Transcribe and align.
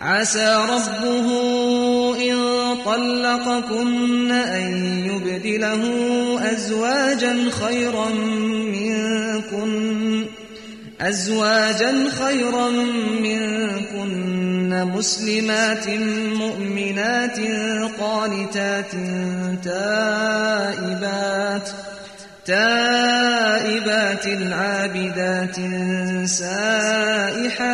عسى 0.00 0.66
ربه 0.70 1.26
إن 2.30 2.36
طلقكن 2.84 4.30
أن 4.32 4.72
يبدله 5.06 5.82
أزواجا 6.52 7.50
خيرا 7.50 8.08
منكن 8.74 10.26
أزواجا 11.00 12.10
خيرا 12.10 12.70
منكن 13.20 14.84
مسلمات 14.84 15.88
مؤمنات 16.38 17.38
قانتات 18.00 18.92
تائبات 19.64 21.04
تائبات 22.46 24.26
عابدات 24.52 25.56
سائحات 26.28 27.73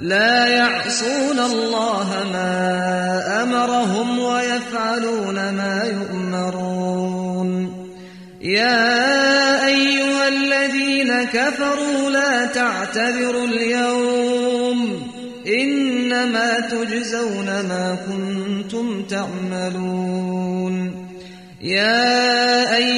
لا 0.00 0.46
يعصون 0.46 1.38
الله 1.38 2.24
ما 2.32 3.42
أمرهم 3.42 4.18
ويفعلون 4.18 5.34
ما 5.34 5.84
يؤمرون. 5.84 7.74
يا 8.42 9.66
أيها 9.66 10.28
الذين 10.28 11.24
كفروا 11.24 12.10
لا 12.10 12.46
تعتذروا 12.46 13.46
اليوم. 13.46 15.08
إنما 15.60 16.60
تجزون 16.60 17.46
ما 17.46 17.96
كنتم 18.08 19.02
تعملون. 19.02 21.06
يا 21.62 22.76
أيها 22.76 22.97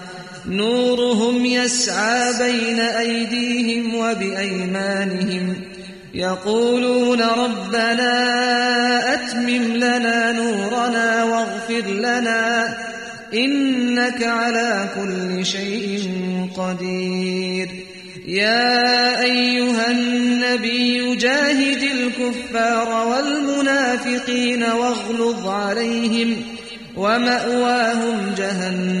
نورهم 0.45 1.45
يسعى 1.45 2.33
بين 2.39 2.79
أيديهم 2.79 3.95
وبأيمانهم 3.95 5.55
يقولون 6.13 7.21
ربنا 7.21 8.13
أتمم 9.13 9.75
لنا 9.75 10.31
نورنا 10.31 11.23
واغفر 11.23 11.91
لنا 11.91 12.77
إنك 13.33 14.23
على 14.23 14.89
كل 14.95 15.45
شيء 15.45 16.09
قدير 16.57 17.69
يا 18.25 19.21
أيها 19.23 19.91
النبي 19.91 21.15
جاهد 21.15 21.81
الكفار 21.81 23.07
والمنافقين 23.07 24.63
واغلظ 24.63 25.47
عليهم 25.47 26.35
ومأواهم 26.97 28.33
جهنم 28.37 29.00